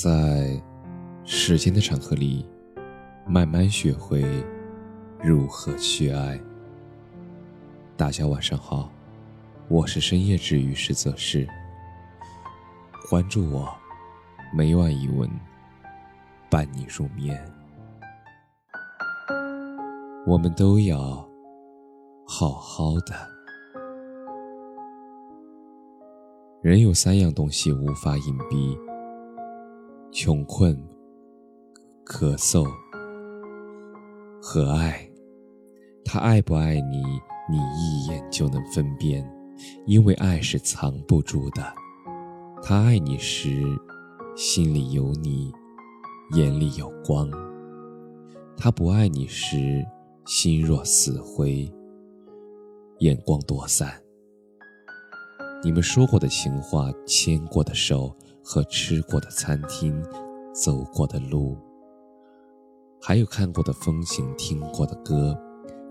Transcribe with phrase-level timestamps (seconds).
[0.00, 0.62] 在
[1.24, 2.48] 时间的长河里，
[3.26, 4.24] 慢慢学会
[5.20, 6.40] 如何去爱。
[7.96, 8.92] 大家晚上好，
[9.66, 11.48] 我是深夜治愈师泽是。
[13.10, 13.68] 关注我，
[14.54, 15.28] 每晚一文
[16.48, 17.36] 伴你入眠。
[20.28, 21.28] 我们都要
[22.24, 23.16] 好好的。
[26.62, 28.78] 人有三样东西无法隐蔽：
[30.10, 30.74] 穷困、
[32.06, 32.66] 咳嗽
[34.40, 35.06] 和爱。
[36.02, 37.02] 他爱不爱你，
[37.50, 39.22] 你一眼就能分辨，
[39.86, 41.62] 因为爱是藏不住的。
[42.62, 43.62] 他爱你时，
[44.34, 45.52] 心里有你，
[46.32, 47.28] 眼里有光；
[48.56, 49.84] 他不爱你时，
[50.24, 51.70] 心若死灰，
[53.00, 53.92] 眼光躲散。
[55.62, 58.16] 你们说过的情话，牵过的手，
[58.50, 60.02] 和吃过的餐厅，
[60.54, 61.54] 走过的路，
[62.98, 65.38] 还有看过的风景，听过的歌，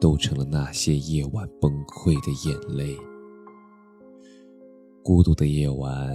[0.00, 2.96] 都成了那些夜晚崩溃的眼泪。
[5.02, 6.10] 孤独的夜晚，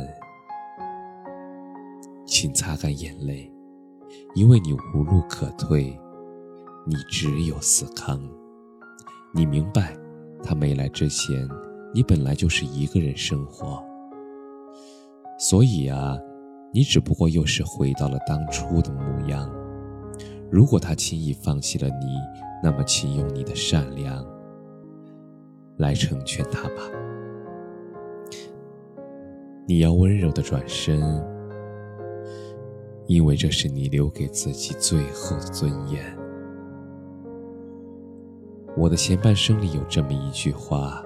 [2.26, 3.54] 请擦干眼泪，
[4.34, 5.96] 因为你无路可退，
[6.84, 8.20] 你只有死扛。
[9.36, 9.96] 你明白，
[10.42, 11.48] 他没来之前。
[11.94, 13.86] 你本来就是一个人生活，
[15.46, 16.18] 所以啊，
[16.72, 19.54] 你只不过又是回到了当初的模样。
[20.50, 22.16] 如果他轻易放弃了你，
[22.64, 24.26] 那么请用你的善良
[25.76, 26.90] 来成全他吧。
[29.68, 31.02] 你要温柔的转身，
[33.08, 36.02] 因为这是你留给自己最后的尊严。
[38.78, 41.04] 我的前半生里有这么一句话。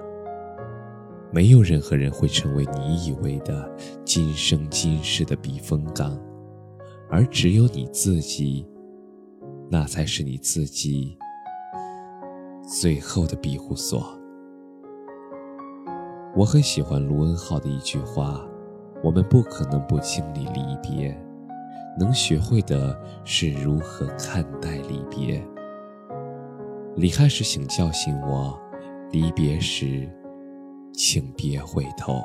[1.30, 3.70] 没有任何人会成为你以为的
[4.04, 6.18] 今生今世的避风港，
[7.10, 8.66] 而只有你自己，
[9.68, 11.18] 那才是你自己
[12.62, 14.18] 最后的庇护所。
[16.34, 18.46] 我很喜欢卢恩浩的一句话
[19.04, 21.14] ：“我们不可能不经历离别，
[21.98, 25.46] 能学会的是如何看待离别。
[26.96, 28.58] 离开时，请叫醒我；
[29.12, 30.08] 离别时。”
[31.00, 32.24] 请别回头，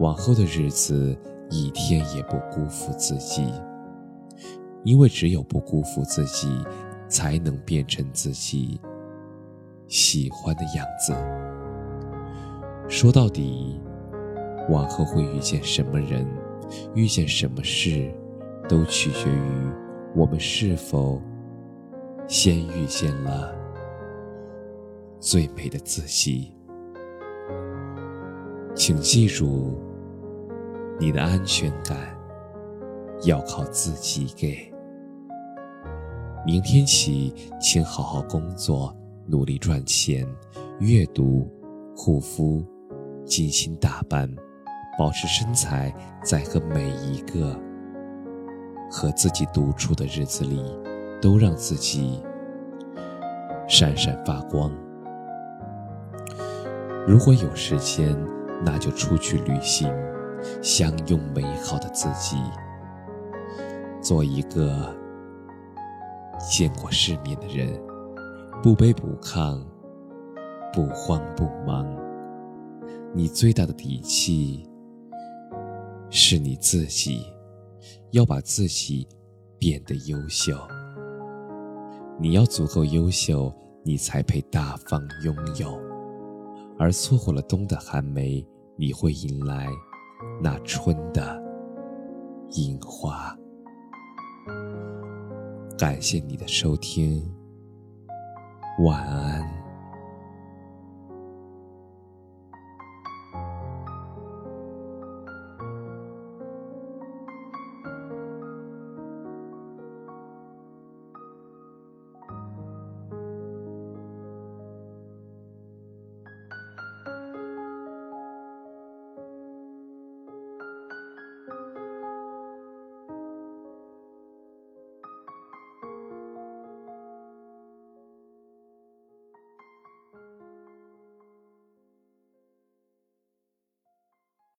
[0.00, 1.14] 往后的日子
[1.50, 3.44] 一天也不辜负自己，
[4.82, 6.48] 因为只有不辜负自己，
[7.10, 8.80] 才能变成自己
[9.86, 11.14] 喜欢的样子。
[12.88, 13.78] 说到底，
[14.70, 16.26] 往后会遇见什么人，
[16.94, 18.10] 遇见什么事，
[18.66, 19.70] 都取决于
[20.16, 21.20] 我们是否
[22.26, 23.54] 先遇见了
[25.20, 26.50] 最美的自己。
[28.74, 29.78] 请记住，
[30.98, 31.96] 你的安全感
[33.24, 34.72] 要靠自己给。
[36.46, 38.96] 明天起，请好好工作，
[39.26, 40.26] 努力赚钱，
[40.80, 41.46] 阅读，
[41.94, 42.64] 护肤，
[43.26, 44.28] 精心打扮，
[44.98, 45.94] 保持身材，
[46.24, 47.54] 在和每一个
[48.90, 50.64] 和自己独处的日子里，
[51.20, 52.22] 都让自己
[53.68, 54.72] 闪闪发光。
[57.06, 58.16] 如果有时间。
[58.64, 59.92] 那就出去旅行，
[60.62, 62.36] 享用美好的自己，
[64.00, 64.94] 做一个
[66.50, 67.68] 见过世面的人，
[68.62, 69.60] 不卑不亢，
[70.72, 71.86] 不慌不忙。
[73.14, 74.68] 你最大的底气
[76.08, 77.26] 是你自己，
[78.12, 79.06] 要把自己
[79.58, 80.56] 变得优秀。
[82.18, 83.52] 你要足够优秀，
[83.82, 85.78] 你才配大方拥有，
[86.78, 88.46] 而错过了冬的寒梅。
[88.82, 89.68] 你会迎来
[90.42, 91.40] 那春的
[92.50, 93.32] 樱花。
[95.78, 97.22] 感谢你的收听，
[98.80, 99.61] 晚安。